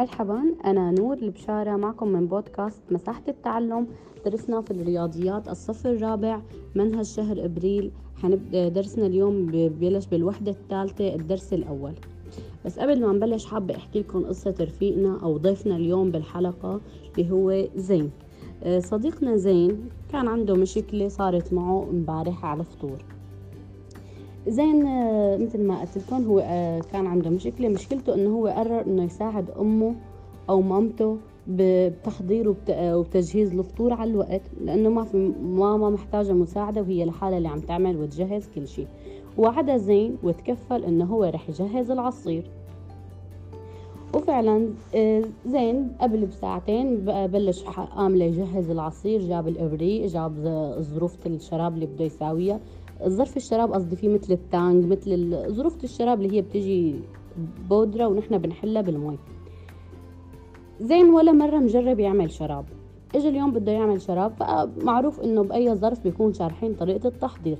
مرحبا 0.00 0.42
أنا 0.64 0.90
نور 0.90 1.16
البشارة 1.16 1.76
معكم 1.76 2.08
من 2.08 2.26
بودكاست 2.26 2.82
مساحة 2.90 3.22
التعلم. 3.28 3.86
درسنا 4.26 4.60
في 4.60 4.70
الرياضيات 4.70 5.48
الصف 5.48 5.86
الرابع 5.86 6.40
منهج 6.74 7.04
شهر 7.04 7.44
أبريل. 7.44 7.90
حنبدأ 8.22 8.68
درسنا 8.68 9.06
اليوم 9.06 9.46
ببلش 9.46 10.06
بالوحدة 10.06 10.50
الثالثة 10.50 11.14
الدرس 11.14 11.52
الأول. 11.52 11.92
بس 12.64 12.78
قبل 12.78 13.06
ما 13.06 13.12
نبلش 13.12 13.44
حابة 13.44 13.76
أحكي 13.76 13.98
لكم 14.00 14.24
قصة 14.24 14.54
رفيقنا 14.60 15.18
أو 15.22 15.36
ضيفنا 15.36 15.76
اليوم 15.76 16.10
بالحلقة 16.10 16.80
اللي 17.18 17.30
هو 17.30 17.64
زين. 17.76 18.10
آه، 18.62 18.78
صديقنا 18.78 19.36
زين 19.36 19.88
كان 20.12 20.28
عنده 20.28 20.54
مشكلة 20.54 21.08
صارت 21.08 21.52
معه 21.52 21.86
امبارح 21.90 22.44
على 22.44 22.64
فطور 22.64 22.98
زين 24.48 24.86
آه، 24.86 25.36
مثل 25.36 25.62
ما 25.66 25.80
قلت 25.80 25.98
لكم 25.98 26.26
هو 26.26 26.38
آه، 26.38 26.80
كان 26.92 27.06
عنده 27.06 27.30
مشكلة. 27.30 27.68
مشكلته 27.68 28.14
إنه 28.14 28.30
هو 28.30 28.46
قرر 28.46 28.86
إنه 28.86 29.04
يساعد 29.04 29.50
أمه 29.50 29.94
أو 30.50 30.60
مامته 30.62 31.16
بتحضير 31.48 32.54
وبتجهيز 32.70 33.52
الفطور 33.54 33.92
على 33.92 34.10
الوقت 34.10 34.40
لأنه 34.64 34.88
ما 34.88 35.04
في 35.04 35.32
ماما 35.42 35.90
محتاجة 35.90 36.32
مساعدة 36.32 36.80
وهي 36.80 37.04
لحالها 37.04 37.38
اللي 37.38 37.48
عم 37.48 37.60
تعمل 37.60 37.96
وتجهز 37.96 38.48
كل 38.54 38.68
شيء. 38.68 38.86
وعدا 39.38 39.76
زين 39.76 40.16
وتكفل 40.22 40.84
إنه 40.84 41.04
هو 41.04 41.24
رح 41.24 41.48
يجهز 41.48 41.90
العصير. 41.90 42.50
وفعلا 44.14 44.68
آه، 44.94 45.22
زين 45.46 45.88
قبل 46.00 46.26
بساعتين 46.26 46.96
بلش 47.04 47.62
قام 47.62 48.16
ليجهز 48.16 48.70
العصير 48.70 49.20
جاب 49.20 49.48
الإبريق 49.48 50.06
جاب 50.06 50.32
ظروف 50.80 51.26
الشراب 51.26 51.74
اللي 51.74 51.86
بده 51.86 52.04
يساويها. 52.04 52.60
ظرف 53.08 53.36
الشراب 53.36 53.72
قصدي 53.72 53.96
فيه 53.96 54.08
مثل 54.08 54.32
التانج 54.32 54.84
مثل 54.84 55.44
ظروف 55.48 55.84
الشراب 55.84 56.20
اللي 56.20 56.36
هي 56.36 56.42
بتجي 56.42 56.94
بودرة 57.70 58.06
ونحن 58.06 58.38
بنحلها 58.38 58.82
بالمي 58.82 59.18
زين 60.80 61.10
ولا 61.10 61.32
مرة 61.32 61.58
مجرب 61.58 62.00
يعمل 62.00 62.30
شراب. 62.30 62.64
اجى 63.14 63.28
اليوم 63.28 63.50
بده 63.50 63.72
يعمل 63.72 64.00
شراب 64.00 64.32
فمعروف 64.32 65.20
إنه 65.20 65.42
بأي 65.42 65.74
ظرف 65.74 66.02
بيكون 66.02 66.32
شارحين 66.32 66.74
طريقة 66.74 67.08
التحضير. 67.08 67.58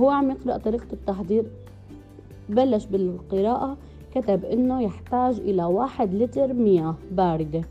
هو 0.00 0.10
عم 0.10 0.30
يقرأ 0.30 0.56
طريقة 0.56 0.92
التحضير 0.92 1.44
بلش 2.48 2.86
بالقراءة 2.86 3.76
كتب 4.14 4.44
إنه 4.44 4.82
يحتاج 4.82 5.40
إلى 5.40 5.64
واحد 5.64 6.14
لتر 6.14 6.52
مياه 6.52 6.94
باردة. 7.12 7.62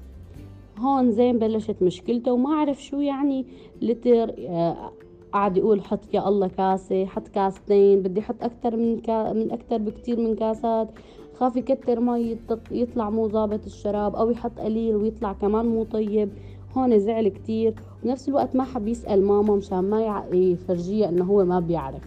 هون 0.79 1.11
زين 1.11 1.39
بلشت 1.39 1.75
مشكلته 1.81 2.31
وما 2.31 2.55
عرف 2.55 2.83
شو 2.83 2.99
يعني 2.99 3.45
لتر 3.81 4.33
آه، 4.39 4.91
قعد 5.35 5.57
يقول 5.57 5.81
حط 5.83 6.13
يا 6.13 6.27
الله 6.29 6.47
كاسة 6.47 7.05
حط 7.05 7.27
كاستين 7.27 8.01
بدي 8.01 8.21
حط 8.21 8.35
أكتر 8.41 8.75
من 8.75 8.99
كا 8.99 9.33
من 9.33 9.51
أكتر 9.51 9.77
بكتير 9.77 10.19
من 10.19 10.35
كاسات. 10.35 10.87
خاف 11.39 11.55
يكتر 11.55 11.99
مي 11.99 12.37
يطلع 12.71 13.09
مو 13.09 13.27
ظابط 13.27 13.65
الشراب 13.65 14.15
أو 14.15 14.31
يحط 14.31 14.59
قليل 14.59 14.95
ويطلع 14.95 15.33
كمان 15.33 15.65
مو 15.65 15.83
طيب. 15.83 16.29
هون 16.77 16.99
زعل 16.99 17.27
كتير. 17.27 17.73
ونفس 18.05 18.29
الوقت 18.29 18.55
ما 18.55 18.63
حب 18.63 18.87
يسأل 18.87 19.25
ماما 19.25 19.55
مشان 19.55 19.79
ما 19.79 20.23
يفرجيها 20.33 21.09
إنه 21.09 21.23
هو 21.23 21.45
ما 21.45 21.59
بيعرف. 21.59 22.03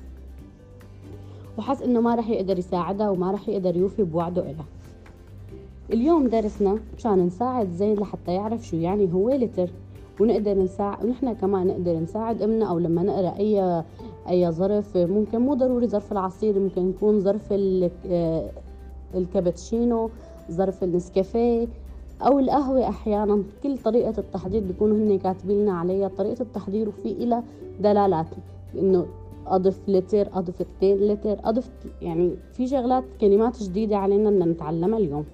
وحس 1.58 1.82
إنه 1.82 2.00
ما 2.00 2.14
رح 2.14 2.28
يقدر 2.28 2.58
يساعدها 2.58 3.10
وما 3.10 3.32
رح 3.32 3.48
يقدر 3.48 3.76
يوفي 3.76 4.02
بوعده 4.02 4.42
إلها. 4.42 4.66
اليوم 5.92 6.26
درسنا 6.26 6.78
مشان 6.96 7.26
نساعد 7.26 7.72
زين 7.72 7.94
لحتى 7.94 8.32
يعرف 8.34 8.66
شو 8.66 8.76
يعني 8.76 9.12
هو 9.12 9.30
لتر. 9.30 9.70
ونقدر 10.20 10.58
نساعد 10.58 11.04
ونحن 11.04 11.32
كمان 11.32 11.66
نقدر 11.66 11.98
نساعد 11.98 12.42
امنا 12.42 12.70
أو 12.70 12.78
لما 12.78 13.02
نقرأ 13.02 13.36
أي 13.36 13.82
أي 14.28 14.50
ظرف 14.50 14.96
ممكن 14.96 15.38
مو 15.38 15.54
ضروري 15.54 15.86
ظرف 15.86 16.12
العصير 16.12 16.58
ممكن 16.58 16.90
يكون 16.90 17.20
ظرف 17.20 17.52
آه، 17.52 18.50
الكابتشينو 19.14 20.10
ظرف 20.50 20.84
النسكافيه 20.84 21.68
أو 22.22 22.38
القهوة 22.38 22.88
أحيانا. 22.88 23.42
كل 23.62 23.78
طريقة 23.78 24.14
التحضير 24.18 24.62
بيكونوا 24.62 24.96
هن 24.96 25.18
كاتبين 25.18 25.62
لنا 25.62 25.72
عليها. 25.72 26.08
طريقة 26.08 26.42
التحضير 26.42 26.88
وفي 26.88 27.12
إلى 27.12 27.42
دلالات 27.80 28.26
إنه 28.78 29.06
اضف 29.46 29.88
لتر 29.88 30.28
اضف 30.34 30.60
2 30.60 30.98
لتر 30.98 31.38
اضف 31.44 31.70
يعني 32.02 32.36
في 32.52 32.66
شغلات 32.66 33.04
كلمات 33.20 33.62
جديدة 33.62 33.96
علينا 33.96 34.30
بدنا 34.30 34.44
نتعلمها 34.44 34.98
اليوم. 34.98 35.24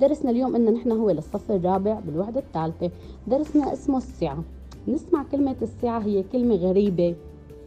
درسنا 0.00 0.30
اليوم 0.30 0.56
ان 0.56 0.74
نحن 0.74 0.92
هو 0.92 1.10
للصف 1.10 1.50
الرابع 1.50 2.00
بالوحدة 2.00 2.40
الثالثة. 2.40 2.90
درسنا 3.26 3.72
اسمه 3.72 3.96
السعة. 3.96 4.44
نسمع 4.88 5.24
كلمة 5.32 5.56
السعة 5.62 5.98
هي 5.98 6.22
كلمة 6.22 6.54
غريبة. 6.54 7.14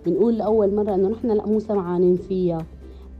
بنقول 0.05 0.37
لأول 0.37 0.75
مرة 0.75 0.95
إنه 0.95 1.09
نحن 1.09 1.31
لا 1.31 1.45
مو 1.45 1.59
سمعانين 1.59 2.15
فيها. 2.15 2.65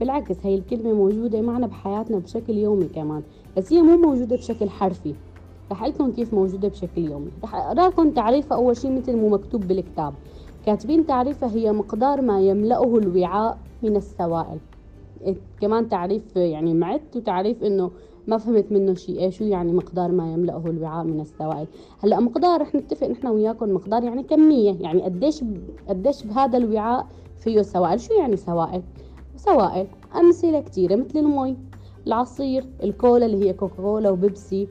بالعكس 0.00 0.36
هي 0.42 0.54
الكلمة 0.54 0.92
موجودة 0.92 1.40
معنا 1.40 1.66
بحياتنا 1.66 2.18
بشكل 2.18 2.58
يومي 2.58 2.84
كمان. 2.84 3.22
بس 3.56 3.72
هي 3.72 3.82
مو 3.82 3.96
موجودة 3.96 4.36
بشكل 4.36 4.70
حرفي. 4.70 5.14
رح 5.72 5.84
لكم 5.84 6.12
كيف 6.12 6.34
موجودة 6.34 6.68
بشكل 6.68 7.10
يومي. 7.10 7.30
رح 7.44 7.54
أقرأ 7.54 7.88
لكم 7.88 8.10
تعريفها 8.10 8.56
أول 8.56 8.76
شيء 8.76 8.90
مثل 8.98 9.16
مو 9.16 9.28
مكتوب 9.28 9.68
بالكتاب. 9.68 10.14
كاتبين 10.66 11.06
تعريفها 11.06 11.50
هي 11.50 11.72
مقدار 11.72 12.20
ما 12.20 12.40
يملأه 12.40 12.96
الوعاء 12.96 13.58
من 13.82 13.96
السوائل. 13.96 14.58
إيه، 15.24 15.36
كمان 15.60 15.88
تعريف 15.88 16.36
يعني 16.36 16.74
معت 16.74 17.16
وتعريف 17.16 17.64
إنه 17.64 17.90
ما 18.26 18.38
فهمت 18.38 18.72
منه 18.72 18.94
شيء. 18.94 19.18
إيه 19.18 19.30
شو 19.30 19.44
يعني 19.44 19.72
مقدار 19.72 20.12
ما 20.12 20.32
يملأه 20.32 20.62
الوعاء 20.66 21.04
من 21.04 21.20
السوائل؟ 21.20 21.66
هلأ 22.04 22.20
مقدار 22.20 22.60
رح 22.60 22.74
نتفق 22.74 23.08
نحن 23.08 23.26
وياكم 23.26 23.74
مقدار 23.74 24.04
يعني 24.04 24.22
كمية. 24.22 24.76
يعني 24.80 25.02
قديش 25.02 25.44
قديش 25.88 26.22
بهذا 26.22 26.58
الوعاء 26.58 27.06
فيه 27.38 27.62
سوائل؟ 27.62 28.00
شو 28.00 28.14
يعني 28.14 28.36
سوائل؟ 28.36 28.82
سوائل 29.36 29.86
أمثلة 30.16 30.60
كثيرة 30.60 30.96
مثل 30.96 31.18
المي 31.18 31.56
العصير 32.06 32.64
الكولا 32.82 33.26
اللي 33.26 33.48
هي 33.48 33.52
كوكاكولا 33.52 34.10
وبيبسي. 34.10 34.68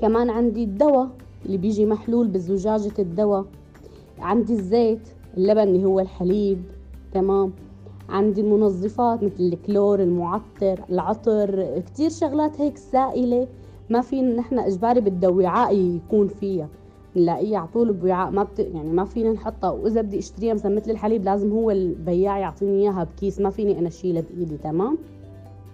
كمان 0.00 0.30
عندي 0.30 0.64
الدواء 0.64 1.08
اللي 1.46 1.56
بيجي 1.56 1.86
محلول 1.86 2.28
بزجاجة 2.28 2.92
الدواء. 2.98 3.44
عندي 4.18 4.52
الزيت 4.52 5.08
اللبن 5.36 5.62
اللي 5.62 5.84
هو 5.84 6.00
الحليب. 6.00 6.62
تمام؟ 7.12 7.52
عندي 8.08 8.40
المنظفات 8.40 9.22
مثل 9.22 9.40
الكلور 9.40 10.00
المعطر 10.00 10.80
العطر 10.90 11.80
كتير 11.86 12.10
شغلات 12.10 12.60
هيك 12.60 12.76
سائلة 12.76 13.48
ما 13.90 14.00
في 14.00 14.22
نحن 14.22 14.58
إجباري 14.58 15.00
بدها 15.00 15.30
وعاء 15.30 15.76
يكون 15.76 16.28
فيها. 16.28 16.68
نلاقيها 17.16 17.58
على 17.58 17.68
طول 17.74 17.92
بوعاء 17.92 18.30
ما 18.30 18.42
بت... 18.42 18.58
يعني 18.58 18.92
ما 18.92 19.04
فينا 19.04 19.32
نحطها. 19.32 19.70
وإذا 19.70 20.00
بدي 20.00 20.18
أشتريها 20.18 20.54
مثلا 20.54 20.76
مثل 20.76 20.90
الحليب 20.90 21.24
لازم 21.24 21.52
هو 21.52 21.70
البياع 21.70 22.38
يعطيني 22.38 22.82
إياها 22.82 23.04
بكيس 23.04 23.40
ما 23.40 23.50
فيني 23.50 23.78
أنا 23.78 23.88
أشيلها 23.88 24.22
بإيدي 24.22 24.56
تمام؟ 24.56 24.98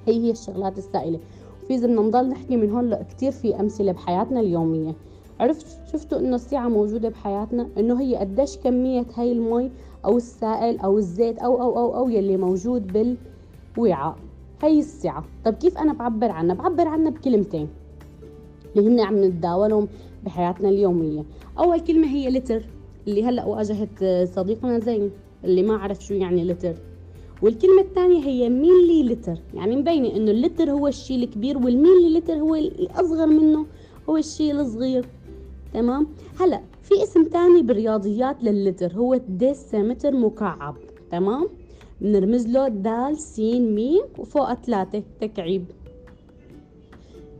هي 0.06 0.15
هي 0.15 0.31
الشغلات 0.31 0.78
السائلة. 0.78 1.19
وفي 1.65 1.75
إذا 1.75 1.87
بدنا 1.87 2.03
نضل 2.03 2.28
نحكي 2.28 2.56
من 2.56 2.71
هون 2.71 2.95
كثير 2.95 3.33
في 3.33 3.61
أمثلة 3.61 3.93
بحياتنا 3.93 4.41
اليومية. 4.41 4.95
عرفت؟ 5.41 5.66
شفتوا 5.93 6.19
إنه 6.19 6.34
الساعة 6.34 6.69
موجودة 6.69 7.09
بحياتنا؟ 7.09 7.69
إنه 7.78 8.01
هي 8.01 8.16
قديش 8.16 8.56
كمية 8.56 9.06
هاي 9.15 9.33
المي 9.33 9.71
أو 10.04 10.16
السائل 10.16 10.78
أو 10.78 10.98
الزيت 10.98 11.38
أو 11.38 11.62
أو 11.62 11.78
أو 11.78 11.97
أو 11.97 12.09
يلي 12.09 12.37
موجود 12.37 13.16
بالوعاء. 13.76 14.16
هي 14.62 14.78
السعة. 14.78 15.25
طب 15.44 15.54
كيف 15.54 15.78
أنا 15.78 15.92
بعبر 15.92 16.31
عنها؟ 16.31 16.54
بعبر 16.54 16.88
عنها 16.88 17.10
بكلمتين 17.10 17.69
اللي 18.76 18.88
هن 18.88 19.00
عم 19.00 19.25
نتداولهم 19.25 19.88
بحياتنا 20.25 20.69
اليومية. 20.69 21.25
أول 21.59 21.81
كلمة 21.81 22.06
هي 22.06 22.31
لتر 22.31 22.62
اللي 23.09 23.25
هلأ 23.25 23.44
وأجهت 23.44 24.28
صديقنا 24.28 24.78
زين 24.78 25.10
اللي 25.44 25.62
ما 25.62 25.76
عرف 25.76 26.04
شو 26.04 26.15
يعني 26.15 26.44
لتر 26.44 26.75
والكلمة 27.42 27.82
الثانية 27.82 28.25
هي 28.25 28.48
ميلي 28.48 29.03
لتر 29.03 29.38
يعني 29.54 29.76
مبينة 29.76 30.16
إنه 30.16 30.31
اللتر 30.31 30.71
هو 30.71 30.88
الشيء 30.88 31.25
الكبير 31.25 31.59
والميلي 31.59 32.19
لتر 32.19 32.34
هو 32.34 32.54
الأصغر 32.54 33.26
منه 33.26 33.66
هو 34.10 34.16
الشيء 34.16 34.53
الصغير. 34.53 35.06
تمام؟ 35.75 36.06
هلأ 36.41 36.60
في 36.84 37.03
اسم 37.03 37.25
تاني 37.25 37.62
بالرياضيات 37.62 38.45
للتر 38.45 38.93
هو 38.93 39.21
ديسيمتر 39.28 40.12
مكعب 40.12 40.77
تمام؟ 41.11 41.49
بنرمز 42.00 42.47
له 42.47 42.69
د 42.69 42.89
س 43.17 43.41
م 43.77 43.78
وفوق 44.19 44.54
ثلاثة 44.54 45.03
تكعيب. 45.21 45.65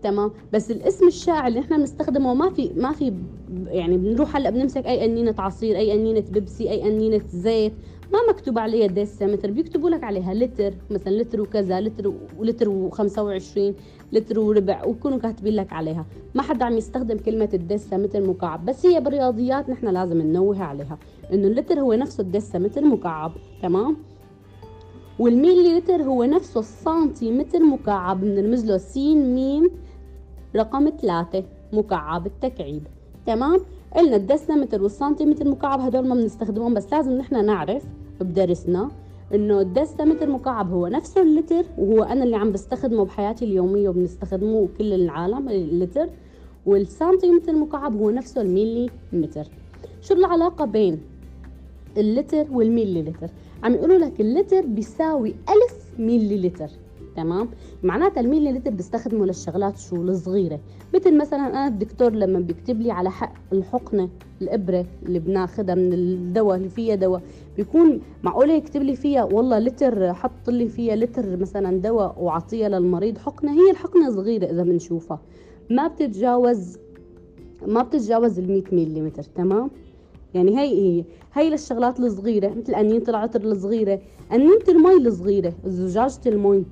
تمام؟ 0.03 0.31
بس 0.53 0.71
الاسم 0.71 1.07
الشائع 1.07 1.47
اللي 1.49 1.61
إحنا 1.61 1.77
بنستخدمه 1.77 2.35
ما 2.35 2.51
في 2.51 2.71
ما 2.77 2.93
في 2.93 3.13
يعني 3.67 3.97
بنروح 3.99 4.37
هلأ 4.37 4.51
بنمسك 4.51 4.87
أي 4.87 5.05
أنينة 5.05 5.35
عصير 5.39 5.77
أي 5.77 5.95
أنينة 5.95 6.25
بيبسي 6.31 6.71
أي 6.71 6.87
أنينة 6.87 7.23
زيت 7.29 7.73
ما 8.13 8.19
مكتوب 8.29 8.59
عليها 8.59 8.87
ديسيمتر 8.87 9.51
بيكتبوا 9.51 9.91
لك 9.91 10.05
عليها 10.05 10.35
لتر 10.35 10.75
مثلا 10.91 11.13
لتر 11.13 11.41
وكذا 11.41 11.81
لتر 11.81 12.13
ولتر 12.39 12.91
و25 12.91 13.59
لتر 14.13 14.41
وربع 14.41 14.85
ويكونوا 14.85 15.19
كاتبين 15.19 15.55
لك 15.55 15.73
عليها. 15.73 16.07
ما 16.35 16.43
حدا 16.43 16.65
عم 16.65 16.77
يستخدم 16.77 17.19
كلمة 17.19 17.49
الديسيمتر 17.55 18.21
مكعب 18.21 18.65
بس 18.65 18.87
هي 18.87 19.01
بالرياضيات 19.01 19.71
نحن 19.71 19.89
لازم 19.89 20.19
ننوه 20.23 20.63
عليها 20.63 20.99
إنه 21.33 21.49
اللتر 21.49 21.81
هو 21.81 21.93
نفسه 21.93 22.21
الديسيمتر 22.21 22.85
مكعب 22.85 23.33
تمام؟ 23.63 23.97
والميلي 25.19 25.79
لتر 25.79 26.03
هو 26.03 26.25
نفسه 26.25 26.61
السنتيمتر 26.61 27.59
مكعب 27.59 28.21
بنرمز 28.21 28.65
له 28.65 28.77
س 28.77 28.97
م 28.99 29.69
رقم 30.57 30.91
ثلاثة 31.03 31.45
مكعب 31.73 32.27
التكعيب. 32.27 32.87
تمام؟ 33.27 33.61
قلنا 33.97 34.17
الدسمتر 34.17 34.83
والسنتيمتر 34.83 35.49
مكعب 35.49 35.81
هدول 35.81 36.09
ما 36.09 36.15
بنستخدمهم 36.15 36.75
بس 36.75 36.93
لازم 36.93 37.13
نحن 37.13 37.47
نعرف 37.47 37.83
بدرسنا 38.21 38.91
إنه 39.35 39.61
الدسمتر 39.61 40.31
مكعب 40.31 40.73
هو 40.73 40.87
نفسه 40.87 41.23
اللتر 41.23 41.65
وهو 41.79 42.03
أنا 42.03 42.25
اللي 42.25 42.37
عم 42.37 42.53
بستخدمه 42.53 43.05
بحياتي 43.05 43.45
اليومية 43.45 43.89
وبنستخدمه 43.89 44.69
كل 44.79 44.93
العالم 44.93 45.49
اللتر. 45.49 46.09
والسنتيمتر 46.67 47.53
المكعب 47.53 47.97
هو 47.97 48.11
نفسه 48.11 48.41
الميلي 48.41 48.91
لتر 49.13 49.47
شو 50.03 50.15
العلاقة 50.15 50.65
بين 50.65 51.01
اللتر 51.97 52.47
والميلي 52.53 53.03
لتر 53.03 53.29
عم 53.65 53.75
يقولوا 53.75 53.99
لك 53.99 54.21
اللتر 54.21 54.67
بيساوي 54.67 55.29
ألف 55.29 55.99
ميلي 55.99 56.49
لتر 56.49 56.69
تمام؟ 57.17 57.49
معناتها 57.83 58.21
الميلي 58.21 58.53
لتر 58.53 58.71
بستخدمه 58.71 59.27
للشغلات 59.27 59.79
شو؟ 59.79 59.97
الصغيره 59.97 60.61
مثل 60.95 61.17
مثلا 61.19 61.41
أنا 61.47 61.67
الدكتور 61.67 62.13
لما 62.13 62.41
بيكتب 62.41 62.81
لي 62.81 62.91
على 62.91 63.11
حق 63.11 63.33
الحقنة 63.53 64.09
الإبرة 64.43 64.87
اللي 65.07 65.19
بناخذها 65.19 65.75
من 65.75 65.93
الدواء 65.93 66.57
اللي 66.57 66.69
فيها 66.69 66.95
دواء 66.95 67.23
بيكون 67.57 68.01
معقوله 68.23 68.55
يكتب 68.55 68.83
لي 68.83 68.97
فيها 68.97 69.25
والله 69.25 69.59
لتر 69.59 70.13
حط 70.15 70.51
لي 70.51 70.69
فيها 70.69 70.97
لتر 70.97 71.37
مثلا 71.37 71.81
دواء 71.81 72.17
وعطيها 72.21 72.69
للمريض 72.69 73.19
حقنة؟ 73.19 73.53
هي 73.53 73.71
الحقنة 73.71 74.11
صغيرة 74.11 74.45
إذا 74.45 74.63
بنشوفها. 74.63 75.21
ما 75.71 75.89
بتتجاوز 75.89 76.79
ما 77.67 77.83
بتتجاوز 77.83 78.39
ال 78.39 78.49
100 78.49 78.63
ملم 78.73 79.09
تمام؟ 79.09 79.71
يعني 80.35 80.59
هي 80.59 80.99
هي 80.99 81.05
هي 81.35 81.51
للشغلات 81.51 82.01
الصغيرة 82.01 82.55
مثل 82.55 82.75
أنينة 82.75 83.05
العطر 83.09 83.43
الصغيرة 83.43 84.01
أنينة 84.33 84.65
المي 84.69 84.97
الصغيرة 84.97 85.53
زجاجة 85.65 86.21
المي. 86.27 86.65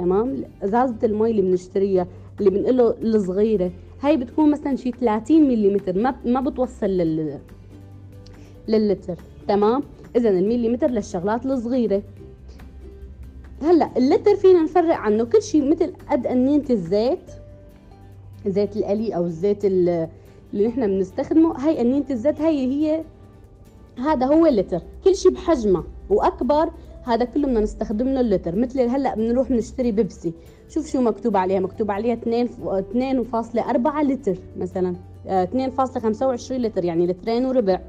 تمام؟ 0.00 0.44
ازازه 0.64 0.96
المي 1.04 1.30
اللي 1.30 1.42
بنشتريها 1.42 2.06
اللي 2.38 2.50
بنقله 2.50 2.94
الصغيرة 3.02 3.70
هاي 4.02 4.16
بتكون 4.16 4.50
مثلا 4.50 4.76
شي 4.76 4.90
30 4.90 5.48
ملم 5.48 5.80
ما 5.94 6.14
ما 6.24 6.40
بتوصل 6.40 6.86
لل 6.86 7.38
للتر 8.68 9.16
تمام؟ 9.48 9.82
اذا 10.16 10.30
المليمتر 10.30 10.90
للشغلات 10.90 11.46
الصغيرة. 11.46 12.02
هلأ 13.62 13.90
اللتر 13.96 14.36
فينا 14.36 14.62
نفرق 14.62 14.96
عنه 14.96 15.24
كل 15.24 15.42
شيء 15.42 15.70
مثل 15.70 15.92
قد 16.10 16.26
انينه 16.26 16.64
الزيت 16.70 17.30
زيت 18.46 18.76
القلي 18.76 19.16
أو 19.16 19.24
الزيت 19.24 19.64
اللي 19.64 20.08
نحن 20.54 20.86
بنستخدمه. 20.86 21.66
هاي 21.66 21.80
انينه 21.80 22.06
الزيت 22.10 22.40
هاي 22.40 22.66
هي 22.66 23.04
هذا 23.98 24.26
هو 24.26 24.46
اللتر. 24.46 24.80
كل 25.04 25.16
شيء 25.16 25.32
بحجمه 25.32 25.84
وأكبر 26.10 26.70
هذا 27.10 27.24
كله 27.24 27.46
بدنا 27.46 27.60
نستخدم 27.60 28.08
له 28.08 28.20
اللتر. 28.20 28.56
مثل 28.56 28.80
هلأ 28.80 29.14
بنروح 29.14 29.50
نشتري 29.50 29.92
بيبسي. 29.92 30.32
شوف 30.68 30.86
شو 30.86 31.00
مكتوب 31.00 31.36
عليها 31.36 31.60
مكتوب 31.60 31.90
عليها 31.90 32.14
2 32.14 32.48
2.4 32.48 34.02
لتر 34.02 34.36
مثلا. 34.56 34.94
2.25 35.26 36.52
آه، 36.52 36.58
لتر 36.58 36.84
يعني 36.84 37.06
لترين 37.06 37.46
وربع. 37.46 37.80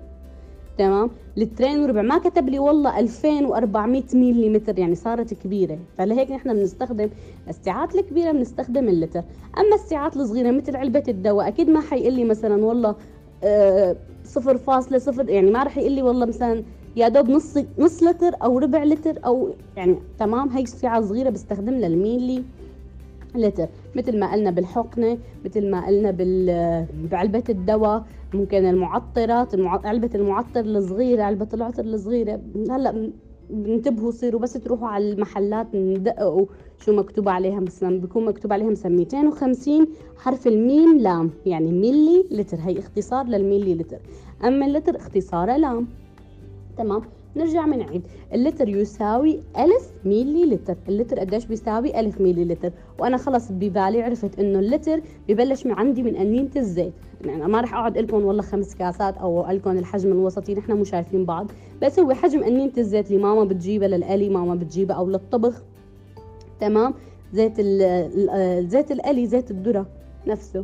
تمام؟ 0.78 1.10
لترين 1.38 1.80
وربع. 1.80 2.02
ما 2.02 2.18
كتب 2.18 2.50
لي 2.50 2.60
والله 2.60 3.00
2400 3.00 4.04
ملم 4.14 4.62
يعني 4.78 4.96
صارت 4.96 5.34
كبيرة. 5.34 5.80
فلهيك 5.98 6.32
نحن 6.32 6.54
بنستخدم 6.54 7.10
الساعات 7.50 7.96
الكبيرة 7.96 8.32
بنستخدم 8.32 8.90
اللتر. 8.90 9.24
أما 9.58 9.76
الساعات 9.76 10.18
الصغيرة 10.18 10.52
مثل 10.52 10.76
علبة 10.76 11.04
الدواء 11.08 11.48
أكيد 11.48 11.70
ما 11.70 11.82
حيقول 11.82 12.14
لي 12.14 12.24
مثلا 12.24 12.66
والله 12.66 12.96
آه 13.44 13.96
صفر 14.24 14.58
فاصلة 14.58 14.98
صفر 14.98 15.30
يعني 15.30 15.52
ما 15.52 15.64
راح 15.64 15.78
يقول 15.78 15.92
لي 15.92 16.02
والله 16.02 16.26
مثلا 16.26 16.64
يا 16.96 17.08
دوب 17.08 17.30
نص 17.30 17.58
نص 17.80 18.04
لتر 18.04 18.32
أو 18.44 18.58
ربع 18.60 18.84
لتر 18.84 19.20
أو 19.26 19.50
يعني 19.78 19.96
تمام 20.20 20.50
هي 20.50 20.64
الساعة 20.64 21.02
صغيرة 21.02 21.30
بستخدم 21.30 21.74
للميلي 21.74 22.44
لتر. 23.36 23.68
مثل 23.96 24.20
ما 24.20 24.32
قلنا 24.32 24.52
بالحقنة 24.52 25.18
مثل 25.46 25.72
ما 25.72 25.88
قلنا 25.88 26.12
بعلبة 27.12 27.44
الدواء 27.50 28.04
ممكن 28.34 28.66
المعطرات 28.66 29.54
المع... 29.54 29.82
علبة 29.84 30.10
المعطر 30.16 30.60
الصغيرة 30.60 31.24
علبة 31.24 31.48
العطر 31.54 31.84
الصغيرة. 31.84 32.42
هلأ 32.70 33.12
انتبهوا 33.52 34.12
صيروا 34.12 34.42
بس 34.42 34.54
تروحوا 34.54 34.88
على 34.88 35.12
المحلات 35.12 35.68
ندققوا 35.76 36.46
شو 36.80 36.94
مكتوب 36.94 37.30
عليها 37.30 37.60
مثلا. 37.60 38.00
بيكون 38.00 38.26
مكتوب 38.26 38.54
عليها 38.54 38.70
مثلا 38.70 38.92
250 38.96 39.88
حرف 40.18 40.48
الميم 40.48 40.98
لام 40.98 41.32
يعني 41.46 41.72
ميلي 41.72 42.26
لتر. 42.32 42.58
هي 42.58 42.80
اختصار 42.80 43.26
للميلي 43.26 43.76
لتر. 43.76 44.00
أما 44.44 44.66
اللتر 44.66 44.96
اختصاره 44.96 45.58
لام. 45.58 45.88
تمام. 46.82 47.02
نرجع 47.36 47.66
بنعيد 47.66 48.02
اللتر 48.34 48.70
يساوي 48.70 49.40
ألف 49.58 49.92
ميلي 50.06 50.46
لتر 50.46 50.76
اللتر 50.90 51.20
قديش 51.20 51.46
بيساوي؟ 51.46 52.00
ألف 52.00 52.22
ميلي 52.22 52.46
لتر 52.46 52.72
وأنا 53.00 53.18
خلص 53.18 53.52
ببالي 53.52 54.02
عرفت 54.02 54.40
إنه 54.40 54.60
اللتر 54.60 55.02
ببلش 55.30 55.66
من 55.66 55.72
عندي 55.72 56.04
من 56.04 56.16
أنينة 56.16 56.50
الزيت. 56.56 56.94
يعني 57.26 57.48
ما 57.48 57.62
راح 57.62 57.74
أقعد 57.74 57.98
لكم 57.98 58.26
والله 58.26 58.42
خمس 58.42 58.76
كاسات 58.76 59.18
أو 59.18 59.52
لكم 59.52 59.78
الحجم 59.78 60.12
الوسطي. 60.12 60.56
نحن 60.56 60.72
مو 60.72 60.84
شايفين 60.84 61.26
بعض. 61.26 61.52
بس 61.82 62.00
هو 62.00 62.14
حجم 62.14 62.44
أنينة 62.44 62.74
الزيت 62.78 63.12
اللي 63.12 63.24
ماما 63.24 63.44
بتجيبها 63.44 63.88
للقلي 63.88 64.30
ماما 64.30 64.56
بتجيبها 64.56 64.96
أو 64.96 65.10
للطبخ. 65.10 65.64
تمام. 66.60 66.94
زيت 67.34 67.62
زيت 68.72 68.92
القلي 68.92 69.28
زيت 69.28 69.52
الذرة 69.52 69.86
نفسه. 70.28 70.64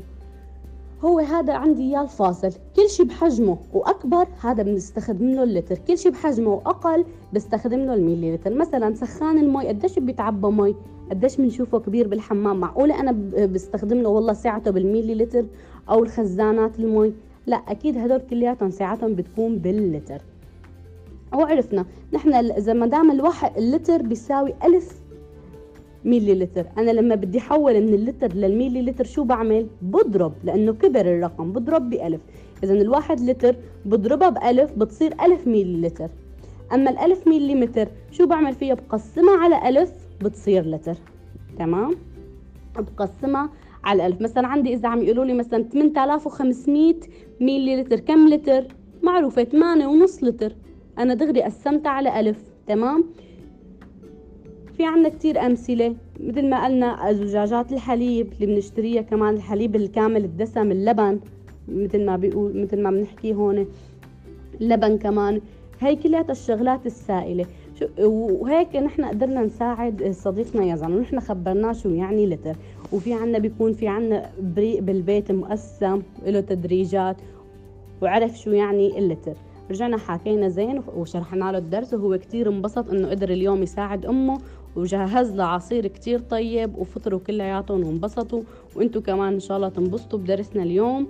هو 1.06 1.20
هذا 1.20 1.54
عندي 1.54 1.82
إياه 1.82 2.02
الفاصل. 2.04 2.52
كل 2.76 2.90
شيء 2.90 3.06
بحجمه 3.06 3.58
وأكبر 3.74 4.28
هذا 4.42 4.64
بنستخدم 4.64 5.30
له 5.32 5.44
اللتر 5.44 5.78
كل 5.88 5.98
شيء 5.98 6.12
بحجمه 6.12 6.50
وأقل 6.54 7.06
بستخدم 7.34 7.80
له 7.80 7.94
الميلي 7.94 8.36
لتر 8.36 8.54
مثلا 8.54 8.94
سخان 8.96 9.38
المي 9.38 9.68
قديش 9.68 10.00
بيتعبى 10.00 10.48
مي؟ 10.48 10.76
قديش 11.12 11.38
بنشوفه 11.38 11.80
كبير 11.80 12.08
بالحمام؟ 12.08 12.60
معقولة 12.60 13.00
أنا 13.00 13.12
بستخدم 13.46 13.98
له 13.98 14.10
والله 14.10 14.34
ساعته 14.34 14.72
بالميلي 14.72 15.16
لتر 15.16 15.46
أو 15.90 16.04
الخزانات 16.04 16.80
المي؟ 16.80 17.14
لا 17.48 17.56
أكيد 17.56 17.98
هدول 17.98 18.20
كلياتهم 18.20 18.70
ساعتهم 18.70 19.16
بتكون 19.16 19.58
باللتر 19.58 20.22
وعرفنا 21.34 21.86
نحن 22.14 22.34
إذا 22.34 22.74
ما 22.74 22.86
دام 22.86 23.12
اللتر 23.58 24.02
بيساوي 24.02 24.54
ألف 24.64 25.02
ميلي 26.06 26.36
لتر 26.36 26.66
أنا 26.78 26.92
لما 26.92 27.16
بدي 27.16 27.38
أحول 27.38 27.82
من 27.82 27.94
اللتر 27.94 28.34
للميلي 28.34 28.82
لتر 28.82 29.04
شو 29.04 29.24
بعمل؟ 29.24 29.68
بضرب 29.82 30.34
لأنه 30.44 30.74
كبر 30.74 31.02
الرقم 31.02 31.52
بضرب 31.52 31.90
بألف. 31.90 32.22
اذا 32.64 32.74
الواحد 32.74 33.22
لتر 33.22 33.56
بضربها 33.86 34.30
بألف 34.30 34.74
بتصير 34.74 35.14
ألف 35.26 35.48
ميلي 35.48 35.88
لتر 35.88 36.10
أما 36.74 36.90
الألف 36.90 37.28
ميلي 37.28 37.56
متر 37.56 37.88
شو 38.12 38.26
بعمل 38.28 38.54
فيها؟ 38.54 38.74
بقسمها 38.74 39.38
على 39.38 39.70
ألف 39.70 39.92
بتصير 40.22 40.66
لتر. 40.66 40.96
تمام؟ 41.60 41.96
بقسمها 42.78 43.50
على 43.84 44.06
ألف. 44.06 44.22
مثلا 44.22 44.48
عندي 44.48 44.74
إذا 44.74 44.90
عم 44.90 45.02
يقولوا 45.02 45.26
لي 45.26 45.34
مثلا 45.34 45.64
8500 45.64 46.96
ميلي 47.42 47.82
لتر 47.82 48.00
كم 48.00 48.28
لتر؟ 48.28 48.64
معروفة 49.04 49.44
8 49.44 49.88
ونص 49.88 50.24
لتر. 50.24 50.56
أنا 51.00 51.14
دغري 51.14 51.42
قسمتها 51.42 51.90
على 51.90 52.20
ألف. 52.20 52.44
تمام؟ 52.68 53.04
في 54.78 54.86
عنا 54.86 55.10
كتير 55.10 55.46
أمثلة 55.46 55.96
مثل 56.20 56.50
ما 56.50 56.66
قلنا 56.66 57.14
زجاجات 57.14 57.72
الحليب 57.72 58.34
اللي 58.34 58.46
بنشتريها 58.46 59.02
كمان 59.02 59.36
الحليب 59.36 59.76
الكامل 59.76 60.24
الدسم 60.24 60.72
اللبن 60.72 61.20
مثل 61.68 62.06
ما 62.06 62.18
بيقول 62.18 62.62
مثل 62.62 62.82
ما 62.82 62.92
بنحكي 62.92 63.34
هون 63.34 63.68
اللبن 64.62 64.98
كمان. 64.98 65.42
هي 65.80 65.96
كلها 65.96 66.26
الشغلات 66.30 66.86
السائلة. 66.86 67.46
وهيك 68.00 68.76
نحن 68.76 69.06
قدرنا 69.06 69.42
نساعد 69.42 70.12
صديقنا 70.12 70.66
يزن 70.66 70.92
ونحن 70.92 71.20
خبرناه 71.20 71.74
شو 71.74 71.90
يعني 71.90 72.26
لتر. 72.26 72.56
وفي 72.92 73.14
عنا 73.14 73.40
بيكون 73.40 73.74
في 73.74 73.88
عنا 73.88 74.30
بريق 74.42 74.82
بالبيت 74.82 75.32
مقسم 75.32 76.02
له 76.26 76.40
تدريجات 76.40 77.18
وعرف 78.02 78.40
شو 78.40 78.52
يعني 78.52 79.00
اللتر. 79.00 79.34
رجعنا 79.72 79.98
حكينا 79.98 80.50
زين 80.50 80.82
وشرحنا 80.98 81.52
له 81.52 81.58
الدرس 81.58 81.94
وهو 81.94 82.18
كتير 82.18 82.50
انبسط 82.50 82.90
إنه 82.90 83.10
قدر 83.10 83.30
اليوم 83.30 83.64
يساعد 83.64 84.06
أمه 84.06 84.40
وجهز 84.78 85.36
له 85.36 85.44
عصير 85.44 85.88
كتير 85.88 86.20
طيب 86.20 86.78
وفطروا 86.78 87.20
كلياتهم 87.20 87.84
وانبسطوا 87.84 88.44
وأنتم 88.76 89.00
كمان 89.00 89.34
إن 89.34 89.40
شاء 89.40 89.58
الله 89.58 89.70
تنبسطوا 89.70 90.20
بدرسنا 90.20 90.64
اليوم. 90.64 91.08